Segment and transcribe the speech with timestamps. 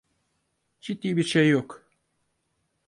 [0.81, 1.87] Ciddi bir şey yok.